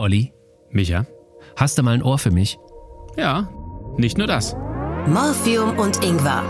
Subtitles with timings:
[0.00, 0.32] Olli,
[0.70, 1.04] Micha?
[1.56, 2.58] hast du mal ein Ohr für mich?
[3.18, 3.50] Ja,
[3.98, 4.56] nicht nur das.
[5.06, 6.42] Morphium und Ingwer.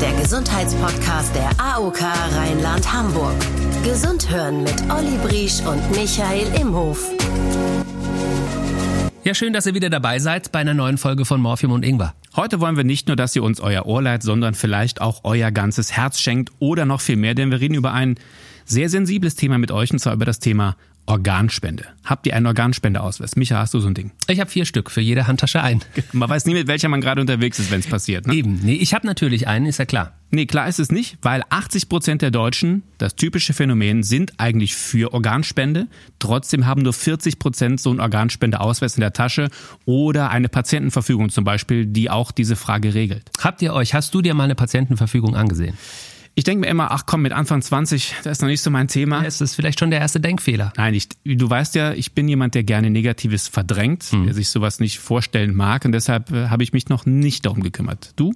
[0.00, 3.34] Der Gesundheitspodcast der AOK Rheinland-Hamburg.
[3.84, 7.06] Gesund hören mit Olli Briesch und Michael Imhof.
[9.22, 12.14] Ja, schön, dass ihr wieder dabei seid bei einer neuen Folge von Morphium und Ingwer.
[12.34, 15.50] Heute wollen wir nicht nur, dass ihr uns euer Ohr leiht, sondern vielleicht auch euer
[15.50, 18.14] ganzes Herz schenkt oder noch viel mehr, denn wir reden über ein
[18.64, 20.76] sehr sensibles Thema mit euch und zwar über das Thema
[21.06, 21.86] Organspende.
[22.04, 23.36] Habt ihr einen Organspendeausweis?
[23.36, 24.10] Micha, hast du so ein Ding?
[24.28, 25.80] Ich habe vier Stück für jede Handtasche ein.
[26.12, 28.26] Man weiß nie, mit welcher man gerade unterwegs ist, wenn es passiert.
[28.26, 28.34] Ne?
[28.34, 30.14] Eben, nee, ich habe natürlich einen, ist ja klar.
[30.30, 34.74] Nee, klar ist es nicht, weil 80 Prozent der Deutschen, das typische Phänomen, sind eigentlich
[34.74, 35.86] für Organspende.
[36.18, 39.48] Trotzdem haben nur 40 Prozent so einen Organspendeausweis in der Tasche
[39.84, 43.30] oder eine Patientenverfügung zum Beispiel, die auch diese Frage regelt.
[43.40, 45.78] Habt ihr euch, hast du dir mal eine Patientenverfügung angesehen?
[46.38, 48.88] Ich denke mir immer, ach komm, mit Anfang 20, das ist noch nicht so mein
[48.88, 49.24] Thema.
[49.24, 50.70] Es ist vielleicht schon der erste Denkfehler.
[50.76, 54.78] Nein, ich, du weißt ja, ich bin jemand, der gerne Negatives verdrängt, der sich sowas
[54.78, 58.12] nicht vorstellen mag und deshalb äh, habe ich mich noch nicht darum gekümmert.
[58.16, 58.34] Du?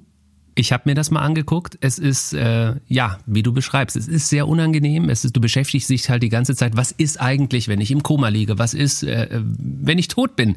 [0.61, 1.79] Ich habe mir das mal angeguckt.
[1.81, 5.09] Es ist, äh, ja, wie du beschreibst, es ist sehr unangenehm.
[5.09, 8.03] Es ist, du beschäftigst dich halt die ganze Zeit, was ist eigentlich, wenn ich im
[8.03, 8.59] Koma liege?
[8.59, 10.57] Was ist, äh, wenn ich tot bin?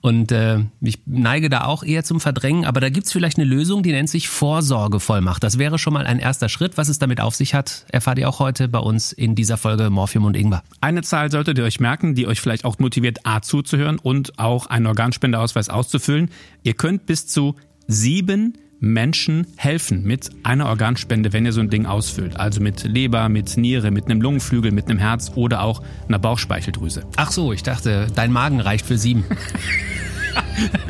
[0.00, 3.84] Und äh, ich neige da auch eher zum Verdrängen, aber da gibt's vielleicht eine Lösung,
[3.84, 5.44] die nennt sich Vorsorgevollmacht.
[5.44, 6.76] Das wäre schon mal ein erster Schritt.
[6.76, 9.90] Was es damit auf sich hat, erfahrt ihr auch heute bei uns in dieser Folge
[9.90, 10.64] Morphium und Ingwer.
[10.80, 14.66] Eine Zahl solltet ihr euch merken, die euch vielleicht auch motiviert, A zuzuhören und auch
[14.66, 16.30] einen Organspendeausweis auszufüllen.
[16.64, 17.54] Ihr könnt bis zu
[17.86, 22.38] sieben Menschen helfen mit einer Organspende, wenn ihr so ein Ding ausfüllt.
[22.38, 27.04] Also mit Leber, mit Niere, mit einem Lungenflügel, mit einem Herz oder auch einer Bauchspeicheldrüse.
[27.16, 29.24] Ach so, ich dachte, dein Magen reicht für sieben.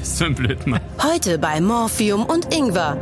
[0.02, 0.80] So ein Blödmann.
[1.02, 2.96] Heute bei Morphium und Ingwer.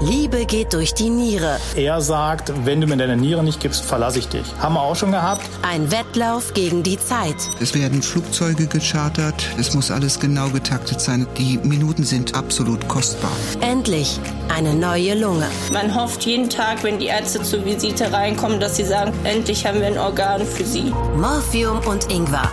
[0.00, 1.58] Liebe geht durch die Niere.
[1.74, 4.44] Er sagt, wenn du mir deine Niere nicht gibst, verlasse ich dich.
[4.60, 5.42] Haben wir auch schon gehabt.
[5.62, 7.36] Ein Wettlauf gegen die Zeit.
[7.60, 11.26] Es werden Flugzeuge gechartert, es muss alles genau getaktet sein.
[11.38, 13.32] Die Minuten sind absolut kostbar.
[13.60, 14.20] Endlich
[14.54, 15.46] eine neue Lunge.
[15.72, 19.80] Man hofft jeden Tag, wenn die Ärzte zur Visite reinkommen, dass sie sagen, endlich haben
[19.80, 20.92] wir ein Organ für sie.
[21.16, 22.50] Morphium und Ingwer.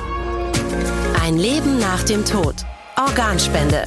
[1.21, 2.55] Ein Leben nach dem Tod.
[2.95, 3.85] Organspende.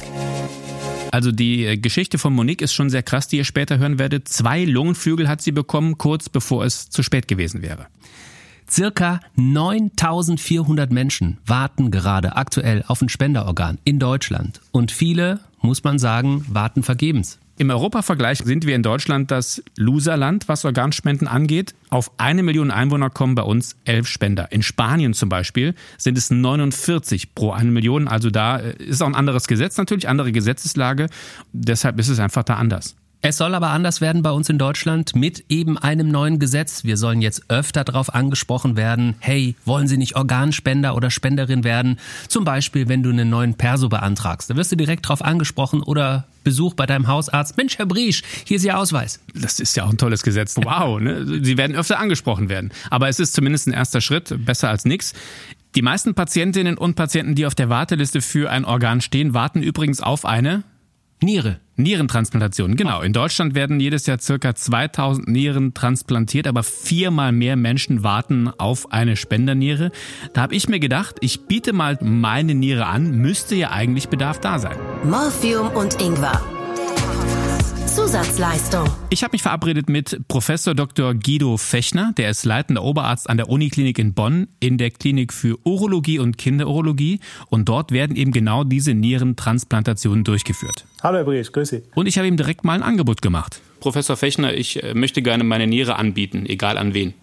[1.17, 4.27] Also die äh, Geschichte von Monique ist schon sehr krass, die ihr später hören werdet.
[4.27, 7.87] Zwei Lungenflügel hat sie bekommen, kurz bevor es zu spät gewesen wäre.
[8.69, 14.61] Circa 9400 Menschen warten gerade aktuell auf ein Spenderorgan in Deutschland.
[14.71, 17.39] Und viele, muss man sagen, warten vergebens.
[17.59, 21.73] Im Europavergleich sind wir in Deutschland das Loserland, was Organspenden angeht.
[21.89, 24.51] Auf eine Million Einwohner kommen bei uns elf Spender.
[24.51, 28.07] In Spanien zum Beispiel sind es 49 pro eine Million.
[28.07, 31.07] Also da äh, ist auch ein anderes Gesetz natürlich, andere Gesetzeslage.
[31.51, 32.95] Deshalb ist es einfach da anders.
[33.21, 36.83] Es soll aber anders werden bei uns in Deutschland mit eben einem neuen Gesetz.
[36.83, 41.99] Wir sollen jetzt öfter darauf angesprochen werden, hey, wollen Sie nicht Organspender oder Spenderin werden?
[42.27, 44.49] Zum Beispiel, wenn du einen neuen Perso beantragst.
[44.49, 47.57] Da wirst du direkt drauf angesprochen oder Besuch bei deinem Hausarzt.
[47.57, 49.19] Mensch, Herr Briesch, hier ist Ihr Ausweis.
[49.33, 50.55] Das ist ja auch ein tolles Gesetz.
[50.55, 51.43] Wow, ne?
[51.43, 52.71] Sie werden öfter angesprochen werden.
[52.91, 55.13] Aber es ist zumindest ein erster Schritt, besser als nichts.
[55.75, 60.01] Die meisten Patientinnen und Patienten, die auf der Warteliste für ein Organ stehen, warten übrigens
[60.01, 60.63] auf eine
[61.21, 61.59] Niere.
[61.77, 63.01] Nierentransplantation, genau.
[63.01, 68.91] In Deutschland werden jedes Jahr circa 2000 Nieren transplantiert, aber viermal mehr Menschen warten auf
[68.91, 69.91] eine Spenderniere.
[70.33, 74.39] Da habe ich mir gedacht, ich biete mal meine Niere an, müsste ja eigentlich Bedarf
[74.39, 74.77] da sein.
[75.03, 76.41] Morphium und Ingwer.
[77.97, 78.87] Zusatzleistung.
[79.09, 81.15] Ich habe mich verabredet mit Professor Dr.
[81.15, 85.57] Guido Fechner, der ist leitender Oberarzt an der Uniklinik in Bonn in der Klinik für
[85.65, 90.85] Urologie und Kinderurologie und dort werden eben genau diese Nierentransplantationen durchgeführt.
[91.01, 91.81] Hallo Herr Briesch, grüß Sie.
[91.95, 93.61] Und ich habe ihm direkt mal ein Angebot gemacht.
[93.79, 97.15] Professor Fechner, ich äh, möchte gerne meine Niere anbieten, egal an wen.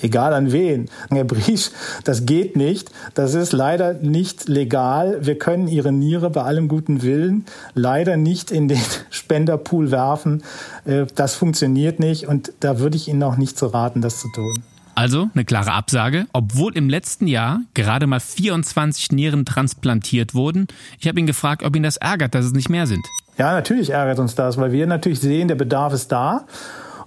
[0.00, 0.88] Egal an wen.
[1.10, 1.70] Herr Briesch,
[2.04, 2.90] das geht nicht.
[3.14, 5.18] Das ist leider nicht legal.
[5.22, 8.80] Wir können Ihre Niere bei allem guten Willen leider nicht in den
[9.10, 10.42] Spenderpool werfen.
[10.84, 14.28] Äh, Das funktioniert nicht und da würde ich Ihnen auch nicht zu raten, das zu
[14.34, 14.62] tun.
[14.94, 20.66] Also eine klare Absage, obwohl im letzten Jahr gerade mal 24 Nieren transplantiert wurden.
[21.00, 23.00] Ich habe ihn gefragt, ob ihn das ärgert, dass es nicht mehr sind.
[23.38, 26.44] Ja, natürlich ärgert uns das, weil wir natürlich sehen, der Bedarf ist da.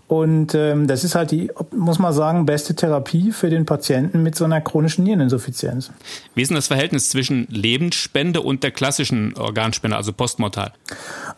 [0.08, 4.36] Und ähm, das ist halt die, muss man sagen, beste Therapie für den Patienten mit
[4.36, 5.92] so einer chronischen Niereninsuffizienz.
[6.36, 10.74] Wie ist denn das Verhältnis zwischen Lebensspende und der klassischen Organspende, also postmortal?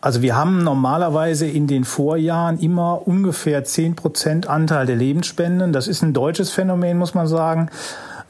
[0.02, 5.72] Also wir haben normalerweise in den Vorjahren immer ungefähr 10% Anteil der Lebensspenden.
[5.72, 7.70] Das ist ein deutsches Phänomen, muss man sagen.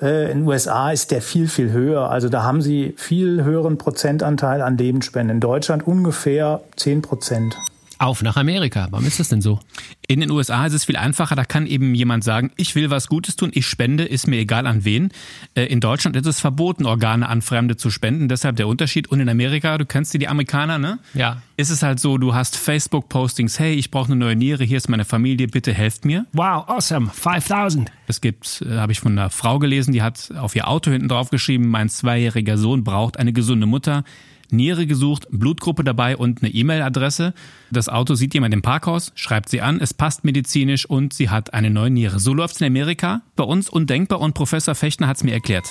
[0.01, 2.11] Äh, In den USA ist der viel, viel höher.
[2.11, 5.39] Also da haben sie viel höheren Prozentanteil an Lebensspenden.
[5.39, 7.57] In Deutschland ungefähr 10 Prozent.
[7.99, 8.87] Auf nach Amerika.
[8.91, 9.59] Warum ist das denn so?
[10.07, 13.09] In den USA ist es viel einfacher, da kann eben jemand sagen, ich will was
[13.09, 15.11] Gutes tun, ich spende, ist mir egal an wen.
[15.55, 19.09] Äh, in Deutschland ist es verboten, Organe an Fremde zu spenden, deshalb der Unterschied.
[19.09, 21.01] Und in Amerika, du kennst die, die Amerikaner, ne?
[21.13, 21.43] Ja.
[21.57, 24.89] Ist es halt so, du hast Facebook-Postings, hey, ich brauche eine neue Niere, hier ist
[24.89, 26.25] meine Familie, bitte helft mir.
[26.33, 27.91] Wow, awesome, 5000.
[28.07, 31.09] Es gibt, äh, habe ich von einer Frau gelesen, die hat auf ihr Auto hinten
[31.09, 34.05] drauf geschrieben, mein zweijähriger Sohn braucht eine gesunde Mutter.
[34.51, 37.35] Niere gesucht, Blutgruppe dabei und eine E-Mail-Adresse.
[37.71, 41.55] Das Auto sieht jemand im Parkhaus, schreibt sie an, es passt medizinisch und sie hat
[41.55, 42.19] eine neue Niere.
[42.19, 45.67] So läuft's in Amerika, bei uns undenkbar und Professor Fechner hat's mir erklärt.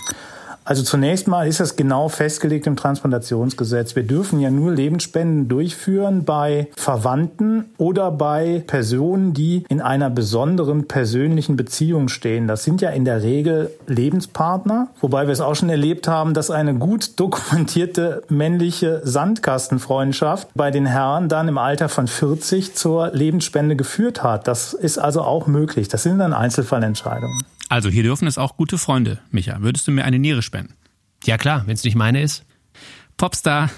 [0.67, 3.95] Also zunächst mal ist das genau festgelegt im Transplantationsgesetz.
[3.95, 10.85] Wir dürfen ja nur Lebensspenden durchführen bei Verwandten oder bei Personen, die in einer besonderen
[10.85, 12.49] persönlichen Beziehung stehen.
[12.49, 16.51] Das sind ja in der Regel Lebenspartner, wobei wir es auch schon erlebt haben, dass
[16.51, 23.77] eine gut dokumentierte männliche Sandkastenfreundschaft bei den Herren dann im Alter von 40 zur Lebensspende
[23.77, 24.49] geführt hat.
[24.49, 25.87] Das ist also auch möglich.
[25.87, 27.45] Das sind dann Einzelfallentscheidungen.
[27.69, 29.19] Also hier dürfen es auch gute Freunde.
[29.31, 30.73] Micha, würdest du mir eine Niere spenden?
[31.25, 32.43] Ja klar, wenn es nicht meine ist.
[33.17, 33.69] Popstar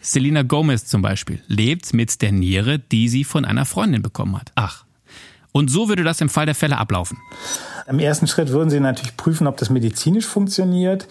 [0.00, 4.52] Selena Gomez zum Beispiel lebt mit der Niere, die sie von einer Freundin bekommen hat.
[4.54, 4.84] Ach.
[5.52, 7.18] Und so würde das im Fall der Fälle ablaufen.
[7.88, 11.08] Im ersten Schritt würden Sie natürlich prüfen, ob das medizinisch funktioniert.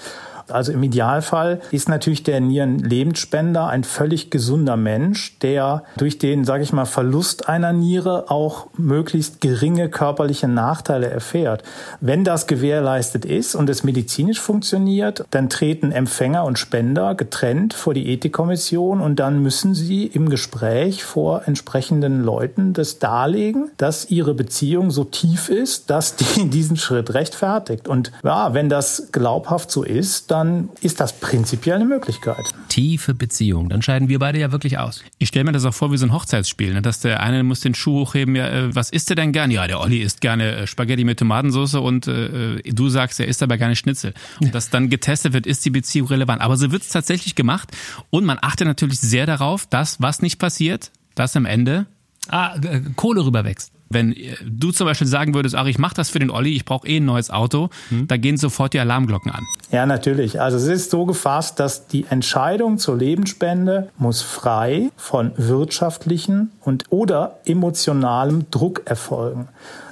[0.50, 6.63] Also im Idealfall ist natürlich der Nierenlebensspender ein völlig gesunder Mensch, der durch den, sage
[6.63, 11.63] ich mal, Verlust einer Niere auch möglichst geringe körperliche Nachteile erfährt.
[12.00, 17.94] Wenn das gewährleistet ist und es medizinisch funktioniert, dann treten Empfänger und Spender getrennt vor
[17.94, 24.33] die Ethikkommission und dann müssen sie im Gespräch vor entsprechenden Leuten das darlegen, dass ihre
[24.33, 27.88] Beziehung so tief ist, dass die diesen Schritt rechtfertigt.
[27.88, 32.53] Und ja, wenn das glaubhaft so ist, dann ist das prinzipiell eine Möglichkeit.
[32.67, 35.01] Tiefe Beziehung, dann scheiden wir beide ja wirklich aus.
[35.17, 36.81] Ich stelle mir das auch vor wie so ein Hochzeitsspiel, ne?
[36.81, 39.49] dass der eine muss den Schuh hochheben, ja, äh, was isst er denn gern?
[39.49, 43.41] Ja, der Olli isst gerne äh, Spaghetti mit Tomatensauce und äh, du sagst, er isst
[43.43, 44.13] aber gerne Schnitzel.
[44.41, 46.41] Und dass dann getestet wird, ist die Beziehung relevant.
[46.41, 47.69] Aber so wird es tatsächlich gemacht
[48.09, 51.85] und man achtet natürlich sehr darauf, dass was nicht passiert, dass am Ende
[52.27, 53.71] Ah, äh, Kohle rüberwächst.
[53.89, 56.65] Wenn äh, du zum Beispiel sagen würdest, ach, ich mache das für den Olli, ich
[56.65, 59.43] brauche eh ein neues Auto, da gehen sofort die Alarmglocken an.
[59.71, 60.41] Ja, natürlich.
[60.41, 66.85] Also es ist so gefasst, dass die Entscheidung zur Lebensspende muss frei von wirtschaftlichen und
[66.89, 69.47] oder emotionalem Druck erfolgen.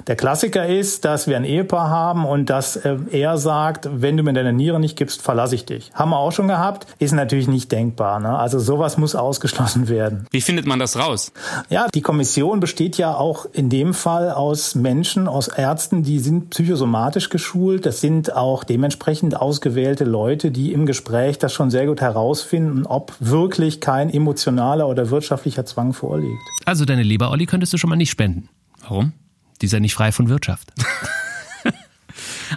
[0.06, 4.22] Der Klassiker ist, dass wir ein Ehepaar haben und dass äh, er sagt, wenn du
[4.22, 5.90] mir deine Niere nicht gibst, verlasse ich dich.
[5.94, 8.20] Haben wir auch schon gehabt, ist natürlich nicht denkbar.
[8.20, 8.36] Ne?
[8.36, 10.26] Also sowas muss ausgeschlossen werden.
[10.30, 11.32] Wie findet man das raus?
[11.70, 16.50] Ja, die Kommission besteht ja auch in dem Fall aus Menschen, aus Ärzten, die sind
[16.50, 17.86] psychosomatisch geschult.
[17.86, 23.14] Das sind auch dementsprechend ausgewählte Leute, die im Gespräch das schon sehr gut herausfinden, ob
[23.20, 26.42] wirklich kein emotionaler oder wirtschaftlicher Zwang vorliegt.
[26.66, 28.50] Also deine Leber, Olli, könntest du schon mal nicht spenden.
[28.82, 29.14] Warum?
[29.60, 30.72] Die ist ja nicht frei von Wirtschaft.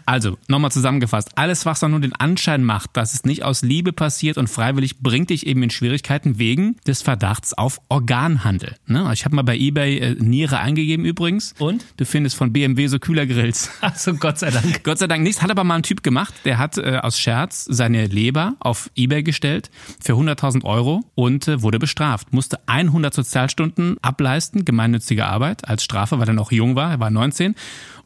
[0.08, 1.32] Also, nochmal zusammengefasst.
[1.36, 5.00] Alles, was dann nur den Anschein macht, dass es nicht aus Liebe passiert und freiwillig,
[5.00, 8.78] bringt dich eben in Schwierigkeiten wegen des Verdachts auf Organhandel.
[8.86, 9.10] Ne?
[9.14, 11.54] Ich habe mal bei Ebay äh, Niere eingegeben übrigens.
[11.60, 11.84] Und?
[11.98, 13.70] Du findest von BMW so Kühlergrills.
[13.82, 14.82] Also Gott sei Dank.
[14.84, 15.42] Gott sei Dank nichts.
[15.42, 19.24] Hat aber mal ein Typ gemacht, der hat äh, aus Scherz seine Leber auf Ebay
[19.24, 19.70] gestellt
[20.00, 22.32] für 100.000 Euro und äh, wurde bestraft.
[22.32, 27.10] Musste 100 Sozialstunden ableisten, gemeinnützige Arbeit als Strafe, weil er noch jung war, er war
[27.10, 27.56] 19.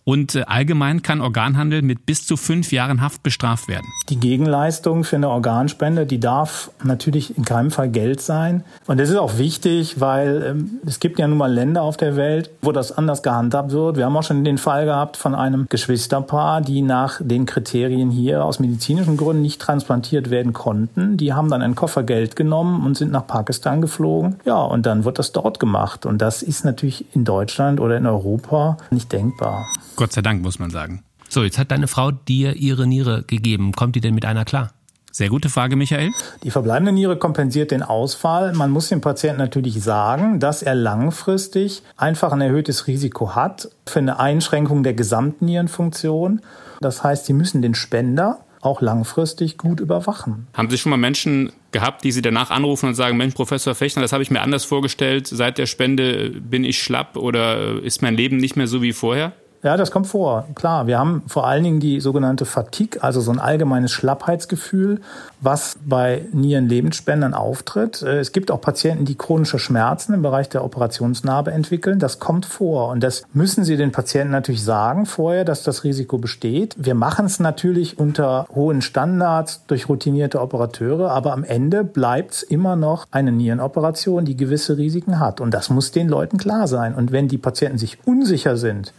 [0.04, 3.86] Und äh, allgemein kann Organhandel mit bis zu fünf Jahren Haft bestraft werden.
[4.10, 8.64] Die Gegenleistung für eine Organspende, die darf natürlich in keinem Fall Geld sein.
[8.88, 12.16] Und das ist auch wichtig, weil ähm, es gibt ja nun mal Länder auf der
[12.16, 13.98] Welt, wo das anders gehandhabt wird.
[13.98, 18.44] Wir haben auch schon den Fall gehabt von einem Geschwisterpaar, die nach den Kriterien hier
[18.44, 21.18] aus medizinischen Gründen nicht transplantiert werden konnten.
[21.18, 24.38] Die haben dann ein Koffer Geld genommen und sind nach Pakistan geflogen.
[24.46, 26.06] Ja, und dann wird das dort gemacht.
[26.06, 29.68] Und das ist natürlich in Deutschland oder in Europa nicht denkbar.
[29.96, 31.04] Gott sei Dank, muss man sagen.
[31.30, 33.72] So, jetzt hat deine Frau dir ihre Niere gegeben.
[33.72, 34.72] Kommt die denn mit einer klar?
[35.14, 36.12] Sehr gute Frage, Michael.
[36.44, 38.54] Die verbleibende Niere kompensiert den Ausfall.
[38.54, 44.00] Man muss dem Patienten natürlich sagen, dass er langfristig einfach ein erhöhtes Risiko hat für
[44.00, 46.42] eine Einschränkung der Gesamtnierenfunktion.
[46.80, 50.48] Das heißt, Sie müssen den Spender auch langfristig gut überwachen.
[50.56, 54.02] Haben Sie schon mal Menschen gehabt, die Sie danach anrufen und sagen, Mensch, Professor Fechner,
[54.02, 55.28] das habe ich mir anders vorgestellt.
[55.28, 59.34] Seit der Spende bin ich schlapp oder ist mein Leben nicht mehr so wie vorher?
[59.64, 60.48] Ja, das kommt vor.
[60.56, 65.02] Klar, wir haben vor allen Dingen die sogenannte Fatigue, also so ein allgemeines Schlappheitsgefühl,
[65.40, 68.02] was bei Nierenlebensspendern auftritt.
[68.02, 72.00] Äh, es gibt auch Patienten, die chronische Schmerzen im Bereich der Operationsnarbe entwickeln.
[72.00, 72.90] Das kommt vor.
[72.90, 76.76] Und das müssen Sie den Patienten natürlich sagen vorher, dass das Risiko besteht.
[76.80, 82.42] Wir machen es natürlich unter hohen Standards durch routinierte Operateure, aber am Ende bleibt es
[82.42, 85.40] immer noch eine Nierenoperation, die gewisse Risiken hat.
[85.40, 86.96] Und das muss den Leuten klar sein.
[86.96, 88.92] Und wenn die Patienten sich unsicher sind,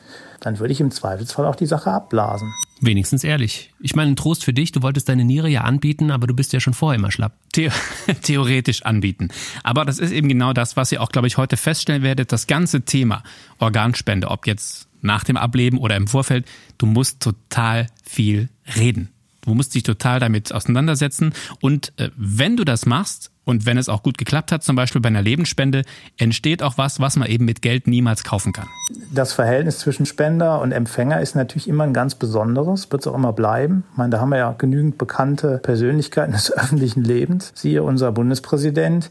[0.42, 2.52] dann würde ich im Zweifelsfall auch die Sache abblasen.
[2.80, 3.72] Wenigstens ehrlich.
[3.78, 6.52] Ich meine, ein Trost für dich, du wolltest deine Niere ja anbieten, aber du bist
[6.52, 7.36] ja schon vorher immer schlapp.
[7.54, 7.70] The
[8.22, 9.28] theoretisch anbieten.
[9.62, 12.32] Aber das ist eben genau das, was ihr auch, glaube ich, heute feststellen werdet.
[12.32, 13.22] Das ganze Thema
[13.58, 16.46] Organspende, ob jetzt nach dem Ableben oder im Vorfeld,
[16.78, 19.10] du musst total viel reden.
[19.42, 21.32] Du musst dich total damit auseinandersetzen.
[21.60, 25.00] Und äh, wenn du das machst, und wenn es auch gut geklappt hat, zum Beispiel
[25.00, 25.82] bei einer Lebensspende,
[26.16, 28.68] entsteht auch was, was man eben mit Geld niemals kaufen kann.
[29.12, 33.14] Das Verhältnis zwischen Spender und Empfänger ist natürlich immer ein ganz besonderes, wird es auch
[33.14, 33.84] immer bleiben.
[33.92, 37.52] Ich meine, da haben wir ja genügend bekannte Persönlichkeiten des öffentlichen Lebens.
[37.54, 39.10] Siehe unser Bundespräsident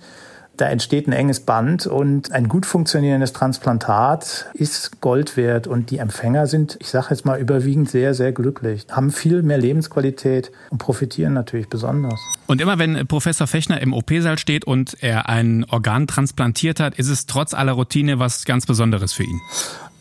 [0.58, 5.98] da entsteht ein enges Band und ein gut funktionierendes Transplantat ist Gold wert und die
[5.98, 10.77] Empfänger sind, ich sage jetzt mal, überwiegend sehr, sehr glücklich, haben viel mehr Lebensqualität und
[10.77, 12.20] profitieren natürlich besonders.
[12.48, 17.08] Und immer wenn Professor Fechner im OP-Saal steht und er ein Organ transplantiert hat, ist
[17.08, 19.39] es trotz aller Routine was ganz Besonderes für ihn.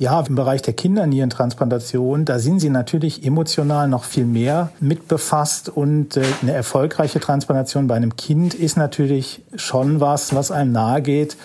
[0.01, 5.69] Ja, im Bereich der Kindernierentransplantation, da sind sie natürlich emotional noch viel mehr mit befasst
[5.69, 11.03] und äh, eine erfolgreiche Transplantation bei einem Kind ist natürlich schon was, was einem nahe
[11.03, 11.37] geht.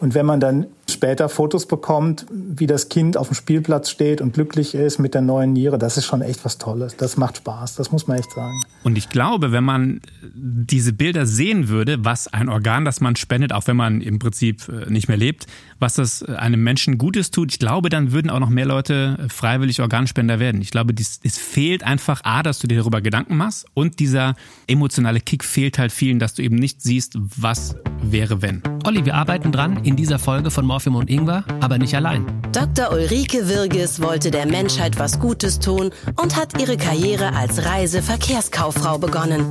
[0.00, 4.32] Und wenn man dann später Fotos bekommt, wie das Kind auf dem Spielplatz steht und
[4.32, 6.96] glücklich ist mit der neuen Niere, das ist schon echt was Tolles.
[6.96, 8.62] Das macht Spaß, das muss man echt sagen.
[8.84, 10.00] Und ich glaube, wenn man
[10.34, 14.68] diese Bilder sehen würde, was ein Organ, das man spendet, auch wenn man im Prinzip
[14.68, 15.46] äh, nicht mehr lebt,
[15.78, 19.80] was das einem Menschen Gutes tut, ich glaube, dann würden auch noch mehr Leute freiwillig
[19.80, 20.60] Organspender werden.
[20.60, 24.34] Ich glaube, es fehlt einfach A, dass du dir darüber Gedanken machst und dieser
[24.66, 28.62] emotionale Kick fehlt halt vielen, dass du eben nicht siehst, was wäre wenn.
[28.84, 32.26] Olli, wir arbeiten dran in dieser Folge von Morphium und Ingwer, aber nicht allein.
[32.52, 32.92] Dr.
[32.92, 39.44] Ulrike Wirges wollte der Menschheit was Gutes tun und hat ihre Karriere als Reiseverkehrskauffrau begonnen.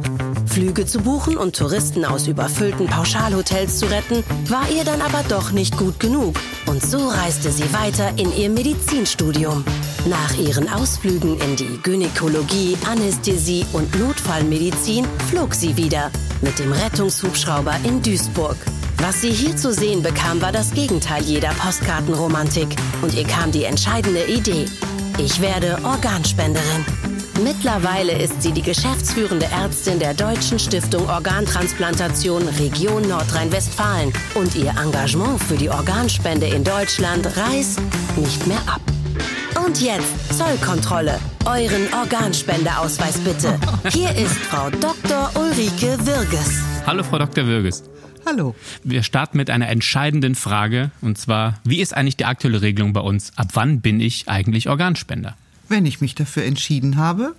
[0.48, 5.52] Flüge zu buchen und Touristen aus überfüllten Pauschalhotels zu retten, war ihr dann aber doch
[5.52, 6.40] nicht gut genug.
[6.66, 9.64] Und so reiste sie weiter in ihr Medizinstudium.
[10.08, 16.12] Nach ihren Ausflügen in die Gynäkologie, Anästhesie und Notfallmedizin flog sie wieder
[16.42, 18.58] mit dem Rettungshubschrauber in Duisburg.
[19.00, 22.76] Was sie hier zu sehen bekam, war das Gegenteil jeder Postkartenromantik.
[23.02, 24.66] Und ihr kam die entscheidende Idee.
[25.20, 27.07] Ich werde Organspenderin.
[27.44, 34.12] Mittlerweile ist sie die geschäftsführende Ärztin der Deutschen Stiftung Organtransplantation Region Nordrhein-Westfalen.
[34.34, 37.80] Und ihr Engagement für die Organspende in Deutschland reißt
[38.18, 38.82] nicht mehr ab.
[39.64, 41.20] Und jetzt Zollkontrolle.
[41.46, 43.60] Euren Organspendeausweis bitte.
[43.92, 45.30] Hier ist Frau Dr.
[45.36, 46.62] Ulrike Wirges.
[46.88, 47.46] Hallo, Frau Dr.
[47.46, 47.84] Wirges.
[48.26, 48.56] Hallo.
[48.84, 53.02] Wir starten mit einer entscheidenden Frage und zwar, wie ist eigentlich die aktuelle Regelung bei
[53.02, 53.32] uns?
[53.36, 55.36] Ab wann bin ich eigentlich Organspender?
[55.70, 57.36] Wenn ich mich dafür entschieden habe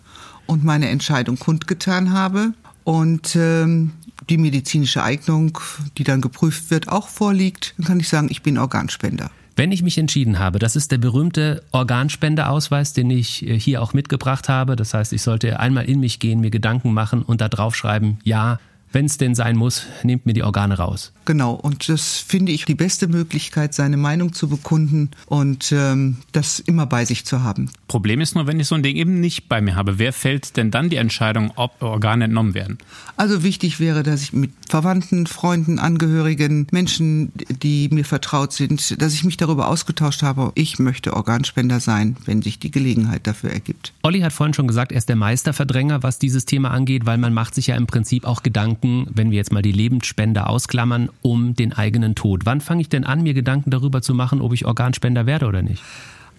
[0.46, 2.52] und meine Entscheidung kundgetan habe
[2.84, 3.92] und ähm,
[4.28, 5.58] die medizinische Eignung,
[5.96, 9.30] die dann geprüft wird, auch vorliegt, dann kann ich sagen, ich bin Organspender.
[9.56, 13.92] Wenn ich mich entschieden habe, das ist der berühmte Organspendeausweis, den ich äh, hier auch
[13.92, 14.76] mitgebracht habe.
[14.76, 18.18] Das heißt, ich sollte einmal in mich gehen, mir Gedanken machen und da drauf schreiben,
[18.22, 18.60] ja,
[18.92, 21.12] wenn es denn sein muss, nehmt mir die Organe raus.
[21.28, 26.58] Genau, und das finde ich die beste Möglichkeit, seine Meinung zu bekunden und ähm, das
[26.58, 27.68] immer bei sich zu haben.
[27.86, 29.98] Problem ist nur, wenn ich so ein Ding eben nicht bei mir habe.
[29.98, 32.78] Wer fällt denn dann die Entscheidung, ob Organe entnommen werden?
[33.18, 39.12] Also wichtig wäre, dass ich mit Verwandten, Freunden, Angehörigen, Menschen, die mir vertraut sind, dass
[39.12, 43.92] ich mich darüber ausgetauscht habe, ich möchte Organspender sein, wenn sich die Gelegenheit dafür ergibt.
[44.02, 47.34] Olli hat vorhin schon gesagt, er ist der Meisterverdränger, was dieses Thema angeht, weil man
[47.34, 51.54] macht sich ja im Prinzip auch Gedanken, wenn wir jetzt mal die Lebensspende ausklammern, um
[51.54, 52.46] den eigenen Tod.
[52.46, 55.62] Wann fange ich denn an, mir Gedanken darüber zu machen, ob ich Organspender werde oder
[55.62, 55.82] nicht?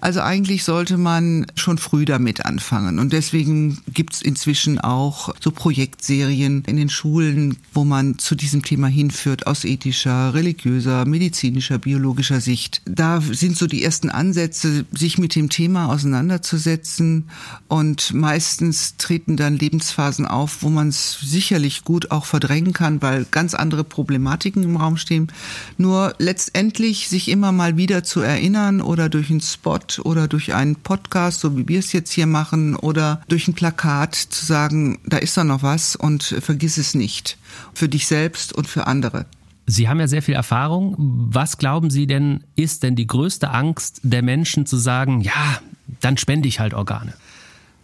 [0.02, 3.00] Also eigentlich sollte man schon früh damit anfangen.
[3.00, 8.88] Und deswegen gibt's inzwischen auch so Projektserien in den Schulen, wo man zu diesem Thema
[8.88, 12.82] hinführt aus ethischer, religiöser, medizinischer, biologischer Sicht.
[12.86, 17.30] Da sind so die ersten Ansätze, sich mit dem Thema auseinanderzusetzen.
[17.68, 23.26] Und meistens treten dann Lebensphasen auf, wo man es sicherlich gut auch verdrängen kann, weil
[23.30, 25.32] ganz andere Problematiken im Raum stehen.
[25.78, 30.76] Nur letztendlich sich immer mal wieder zu erinnern oder durch einen Spot oder durch einen
[30.76, 35.18] Podcast, so wie wir es jetzt hier machen, oder durch ein Plakat zu sagen, da
[35.18, 37.38] ist doch noch was und vergiss es nicht.
[37.74, 39.26] Für dich selbst und für andere.
[39.66, 40.96] Sie haben ja sehr viel Erfahrung.
[40.98, 45.60] Was glauben Sie denn, ist denn die größte Angst der Menschen zu sagen, ja,
[46.02, 47.14] dann spende ich halt Organe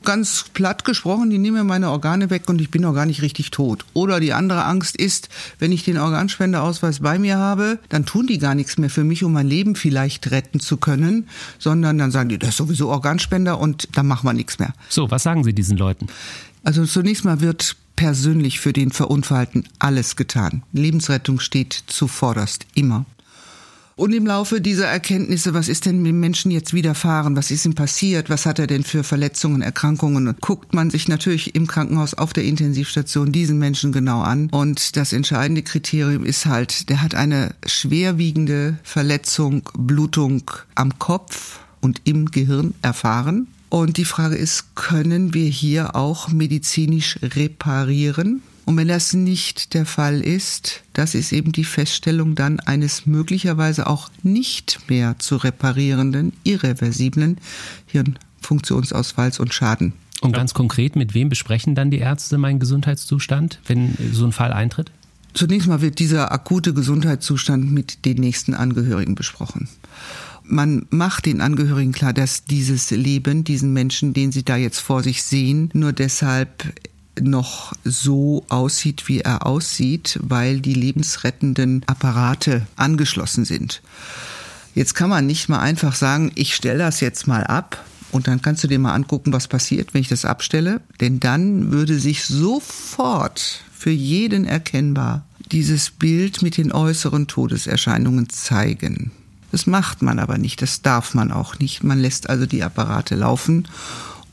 [0.06, 3.22] ganz platt gesprochen, die nehmen mir meine Organe weg und ich bin noch gar nicht
[3.22, 3.86] richtig tot.
[3.94, 8.38] Oder die andere Angst ist, wenn ich den Organspendeausweis bei mir habe, dann tun die
[8.38, 11.28] gar nichts mehr für mich, um mein Leben vielleicht retten zu können,
[11.60, 14.74] sondern dann sagen die, das ist sowieso Organspender und dann machen wir nichts mehr.
[14.90, 16.08] So, was sagen Sie diesen Leuten?
[16.64, 20.64] Also zunächst mal wird persönlich für den Verunfallten alles getan.
[20.74, 23.06] Lebensrettung steht zuvorderst, immer.
[23.98, 27.38] Und im Laufe dieser Erkenntnisse, was ist denn dem Menschen jetzt widerfahren?
[27.38, 28.30] Was ist ihm passiert?
[28.30, 30.28] Was hat er denn für Verletzungen, Erkrankungen?
[30.28, 34.50] Und guckt man sich natürlich im Krankenhaus auf der Intensivstation diesen Menschen genau an.
[34.50, 42.02] Und das entscheidende Kriterium ist halt, der hat eine schwerwiegende Verletzung, Blutung am Kopf und
[42.04, 43.48] im Gehirn erfahren.
[43.70, 48.42] Und die Frage ist, können wir hier auch medizinisch reparieren?
[48.66, 53.86] Und wenn das nicht der Fall ist, das ist eben die Feststellung dann eines möglicherweise
[53.86, 57.38] auch nicht mehr zu reparierenden, irreversiblen
[57.86, 59.94] Hirnfunktionsausfalls und Schaden.
[60.22, 64.52] Und ganz konkret, mit wem besprechen dann die Ärzte meinen Gesundheitszustand, wenn so ein Fall
[64.52, 64.92] eintritt?
[65.36, 69.68] Zunächst mal wird dieser akute Gesundheitszustand mit den nächsten Angehörigen besprochen.
[70.44, 75.04] Man macht den Angehörigen klar, dass dieses Leben, diesen Menschen, den sie da jetzt vor
[75.04, 76.74] sich sehen, nur deshalb
[77.22, 83.82] noch so aussieht, wie er aussieht, weil die lebensrettenden Apparate angeschlossen sind.
[84.74, 88.42] Jetzt kann man nicht mal einfach sagen, ich stelle das jetzt mal ab und dann
[88.42, 90.82] kannst du dir mal angucken, was passiert, wenn ich das abstelle.
[91.00, 99.12] Denn dann würde sich sofort für jeden erkennbar dieses Bild mit den äußeren Todeserscheinungen zeigen.
[99.52, 101.84] Das macht man aber nicht, das darf man auch nicht.
[101.84, 103.68] Man lässt also die Apparate laufen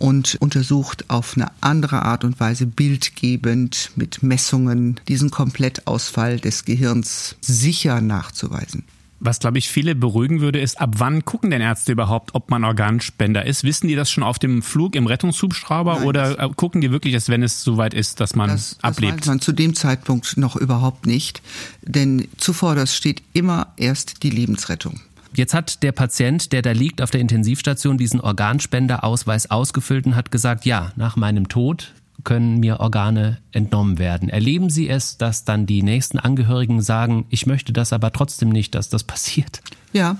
[0.02, 7.36] und untersucht auf eine andere Art und Weise bildgebend mit Messungen diesen Komplettausfall des Gehirns
[7.40, 8.82] sicher nachzuweisen.
[9.20, 12.64] Was, glaube ich, viele beruhigen würde, ist, ab wann gucken denn Ärzte überhaupt, ob man
[12.64, 13.62] Organspender ist?
[13.62, 17.28] Wissen die das schon auf dem Flug im Rettungshubschrauber Nein, oder gucken die wirklich erst,
[17.28, 19.12] wenn es soweit ist, dass man das, ablebt?
[19.12, 21.40] Das weiß man zu dem Zeitpunkt noch überhaupt nicht,
[21.82, 25.00] denn zuvor das steht immer erst die Lebensrettung.
[25.34, 30.30] Jetzt hat der Patient, der da liegt auf der Intensivstation, diesen Organspenderausweis ausgefüllt und hat
[30.30, 31.92] gesagt, ja, nach meinem Tod
[32.24, 34.28] können mir Organe entnommen werden.
[34.28, 38.74] Erleben Sie es, dass dann die nächsten Angehörigen sagen, ich möchte das aber trotzdem nicht,
[38.74, 39.60] dass das passiert?
[39.92, 40.16] Ja,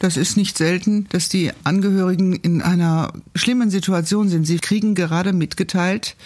[0.00, 4.46] das ist nicht selten, dass die Angehörigen in einer schlimmen Situation sind.
[4.46, 6.16] Sie kriegen gerade mitgeteilt,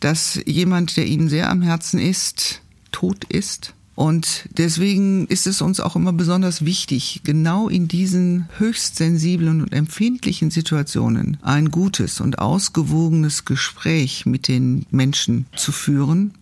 [0.00, 5.80] dass jemand, der ihnen sehr am Herzen ist, tot ist und deswegen ist es uns
[5.80, 12.38] auch immer besonders wichtig, genau in diesen höchst sensiblen und empfindlichen Situationen ein gutes und
[12.38, 16.32] ausgewogenes Gespräch mit den Menschen zu führen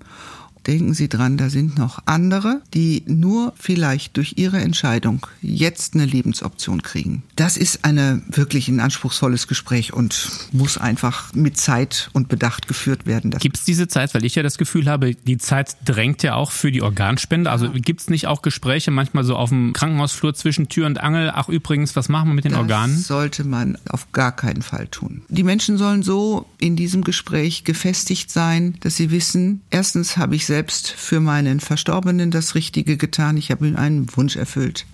[0.67, 6.05] denken Sie dran, da sind noch andere, die nur vielleicht durch ihre Entscheidung jetzt eine
[6.05, 7.23] Lebensoption kriegen.
[7.37, 13.07] Das ist eine wirklich ein anspruchsvolles Gespräch und muss einfach mit Zeit und Bedacht geführt
[13.07, 13.31] werden.
[13.31, 16.51] Gibt es diese Zeit, weil ich ja das Gefühl habe, die Zeit drängt ja auch
[16.51, 17.51] für die Organspende.
[17.51, 21.31] Also gibt es nicht auch Gespräche manchmal so auf dem Krankenhausflur zwischen Tür und Angel?
[21.35, 22.97] Ach übrigens, was machen wir mit den das Organen?
[22.97, 25.23] sollte man auf gar keinen Fall tun.
[25.29, 30.47] Die Menschen sollen so in diesem Gespräch gefestigt sein, dass sie wissen, erstens habe ich
[30.47, 33.37] selbst selbst für meinen Verstorbenen das Richtige getan.
[33.37, 34.87] Ich habe ihm einen Wunsch erfüllt.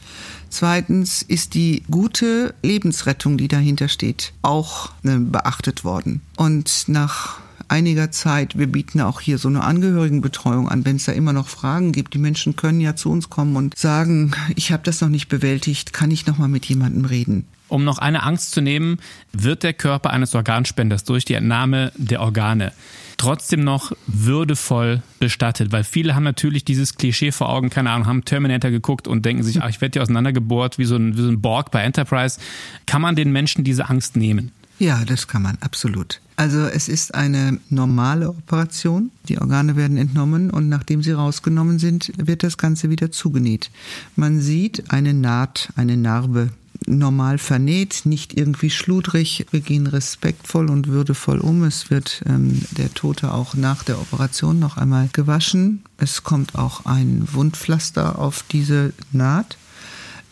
[0.50, 6.20] Zweitens ist die gute Lebensrettung, die dahinter steht, auch äh, beachtet worden.
[6.34, 11.12] Und nach einiger Zeit, wir bieten auch hier so eine Angehörigenbetreuung an, wenn es da
[11.12, 12.14] immer noch Fragen gibt.
[12.14, 15.92] Die Menschen können ja zu uns kommen und sagen, ich habe das noch nicht bewältigt,
[15.92, 17.46] kann ich noch mal mit jemandem reden.
[17.72, 18.98] Um noch eine Angst zu nehmen,
[19.32, 22.72] wird der Körper eines Organspenders durch die Entnahme der Organe
[23.16, 28.24] trotzdem noch würdevoll bestattet, weil viele haben natürlich dieses Klischee vor Augen, keine Ahnung, haben
[28.24, 31.28] Terminator geguckt und denken sich, ach, ich werde hier auseinandergebohrt wie so, ein, wie so
[31.28, 32.40] ein Borg bei Enterprise.
[32.84, 34.50] Kann man den Menschen diese Angst nehmen?
[34.78, 36.20] Ja, das kann man, absolut.
[36.36, 39.12] Also es ist eine normale Operation.
[39.28, 43.70] Die Organe werden entnommen und nachdem sie rausgenommen sind, wird das Ganze wieder zugenäht.
[44.16, 46.50] Man sieht eine Naht, eine Narbe
[46.86, 49.46] normal vernäht, nicht irgendwie schludrig.
[49.50, 51.64] Wir gehen respektvoll und würdevoll um.
[51.64, 55.82] Es wird ähm, der Tote auch nach der Operation noch einmal gewaschen.
[55.96, 59.56] Es kommt auch ein Wundpflaster auf diese Naht.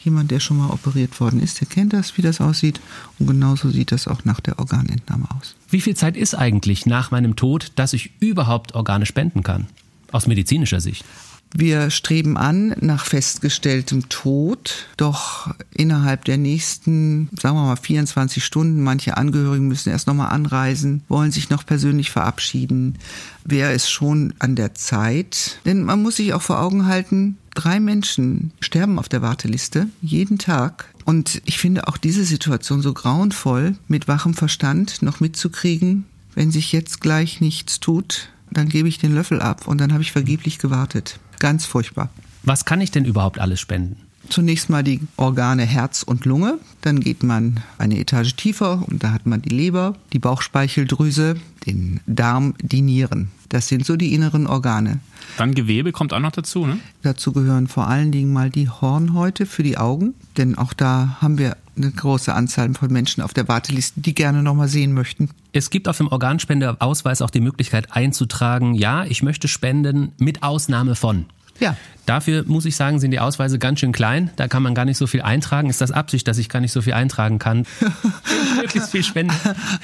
[0.03, 2.81] Jemand, der schon mal operiert worden ist, der kennt das, wie das aussieht.
[3.19, 5.57] Und genauso sieht das auch nach der Organentnahme aus.
[5.69, 9.67] Wie viel Zeit ist eigentlich nach meinem Tod, dass ich überhaupt Organe spenden kann?
[10.11, 11.05] Aus medizinischer Sicht.
[11.53, 18.83] Wir streben an nach festgestelltem Tod, doch innerhalb der nächsten, sagen wir mal, 24 Stunden,
[18.83, 22.99] manche Angehörigen müssen erst nochmal anreisen, wollen sich noch persönlich verabschieden,
[23.45, 25.59] wäre es schon an der Zeit.
[25.65, 30.39] Denn man muss sich auch vor Augen halten, Drei Menschen sterben auf der Warteliste jeden
[30.39, 30.95] Tag.
[31.05, 36.73] Und ich finde auch diese Situation so grauenvoll, mit wachem Verstand noch mitzukriegen, wenn sich
[36.73, 40.59] jetzt gleich nichts tut, dann gebe ich den Löffel ab und dann habe ich vergeblich
[40.59, 41.19] gewartet.
[41.39, 42.11] Ganz furchtbar.
[42.43, 43.97] Was kann ich denn überhaupt alles spenden?
[44.29, 49.13] Zunächst mal die Organe Herz und Lunge, dann geht man eine Etage tiefer und da
[49.13, 51.37] hat man die Leber, die Bauchspeicheldrüse,
[51.67, 53.31] den Darm, die Nieren.
[53.49, 55.01] Das sind so die inneren Organe.
[55.37, 56.79] Dann Gewebe kommt auch noch dazu, ne?
[57.03, 61.39] Dazu gehören vor allen Dingen mal die Hornhäute für die Augen, denn auch da haben
[61.39, 65.31] wir eine große Anzahl von Menschen auf der Warteliste, die gerne noch mal sehen möchten.
[65.53, 70.95] Es gibt auf dem Organspendeausweis auch die Möglichkeit einzutragen, ja, ich möchte spenden mit Ausnahme
[70.95, 71.27] von.
[71.59, 71.77] Ja.
[72.11, 74.31] Dafür muss ich sagen, sind die Ausweise ganz schön klein.
[74.35, 75.70] Da kann man gar nicht so viel eintragen.
[75.70, 77.66] Ist das Absicht, dass ich gar nicht so viel eintragen kann?
[78.57, 79.33] Möglichst viel spenden.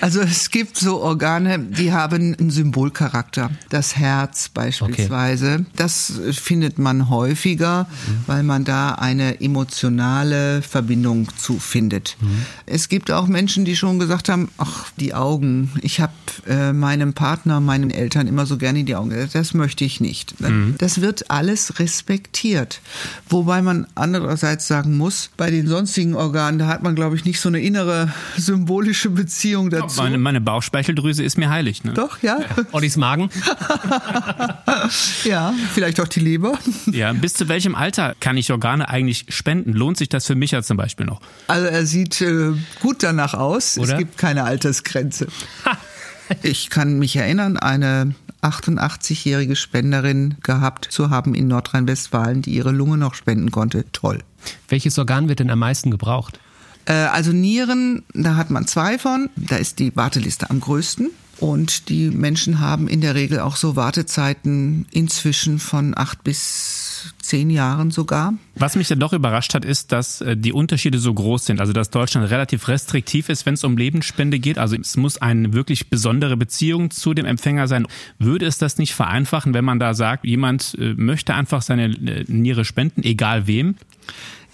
[0.00, 3.52] Also es gibt so Organe, die haben einen Symbolcharakter.
[3.68, 5.52] Das Herz beispielsweise.
[5.60, 5.66] Okay.
[5.76, 8.24] Das findet man häufiger, mhm.
[8.26, 12.16] weil man da eine emotionale Verbindung zu findet.
[12.20, 12.44] Mhm.
[12.66, 15.70] Es gibt auch Menschen, die schon gesagt haben, ach, die Augen.
[15.80, 16.12] Ich habe
[16.48, 19.14] äh, meinem Partner, meinen Eltern immer so gerne in die Augen.
[19.32, 20.40] Das möchte ich nicht.
[20.40, 20.74] Mhm.
[20.78, 22.80] Das wird alles respektiert respektiert.
[23.28, 27.40] Wobei man andererseits sagen muss, bei den sonstigen Organen, da hat man, glaube ich, nicht
[27.40, 30.00] so eine innere symbolische Beziehung dazu.
[30.02, 31.84] Meine, meine, Bauchspeicheldrüse ist mir heilig.
[31.84, 31.92] Ne?
[31.92, 32.38] Doch, ja.
[32.40, 32.64] ja.
[32.72, 33.30] Ollis Magen.
[35.24, 36.58] ja, vielleicht auch die Leber.
[36.86, 39.72] Ja, bis zu welchem Alter kann ich Organe eigentlich spenden?
[39.72, 41.20] Lohnt sich das für mich ja zum Beispiel noch?
[41.48, 43.76] Also er sieht äh, gut danach aus.
[43.78, 43.92] Oder?
[43.92, 45.26] Es gibt keine Altersgrenze.
[46.42, 52.96] Ich kann mich erinnern, eine 88-jährige Spenderin gehabt zu haben in Nordrhein-Westfalen, die ihre Lunge
[52.96, 53.84] noch spenden konnte.
[53.92, 54.22] Toll.
[54.68, 56.38] Welches Organ wird denn am meisten gebraucht?
[56.86, 59.28] Äh, also Nieren, da hat man zwei von.
[59.36, 61.10] Da ist die Warteliste am größten.
[61.38, 67.50] Und die Menschen haben in der Regel auch so Wartezeiten inzwischen von acht bis zehn
[67.50, 68.34] Jahren sogar.
[68.54, 71.60] Was mich dann doch überrascht hat, ist, dass äh, die Unterschiede so groß sind.
[71.60, 74.58] Also dass Deutschland relativ restriktiv ist, wenn es um Lebensspende geht.
[74.58, 77.86] Also es muss eine wirklich besondere Beziehung zu dem Empfänger sein.
[78.18, 82.24] Würde es das nicht vereinfachen, wenn man da sagt, jemand äh, möchte einfach seine äh,
[82.28, 83.74] Niere spenden, egal wem?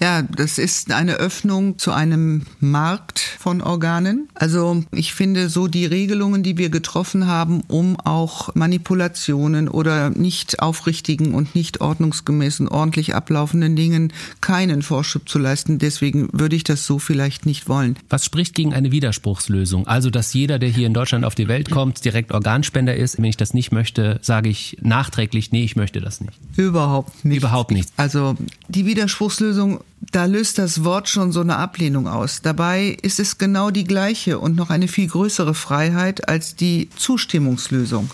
[0.02, 4.28] Ja, das ist eine Öffnung zu einem Markt von Organen.
[4.34, 10.58] Also ich finde so die Regelungen, die wir getroffen haben, um auch Manipulationen oder nicht
[10.58, 15.78] aufrichtigen und nicht ordnungsgemäßen, ordentlich ablaufenden Dingen keinen Vorschub zu leisten.
[15.78, 17.96] Deswegen würde ich das so vielleicht nicht wollen.
[18.10, 19.86] Was spricht gegen eine Widerspruchslösung?
[19.86, 23.18] Also, dass jeder, der hier in Deutschland auf die Welt kommt, direkt Organspender ist.
[23.18, 26.36] Wenn ich das nicht möchte, sage ich nachträglich, nee, ich möchte das nicht.
[26.56, 27.36] Überhaupt nicht.
[27.36, 27.88] Überhaupt nicht.
[27.96, 28.34] Also
[28.68, 29.78] die Widerspruchslösung
[30.12, 32.42] da löst das Wort schon so eine Ablehnung aus.
[32.42, 38.10] Dabei ist es genau die gleiche und noch eine viel größere Freiheit als die Zustimmungslösung.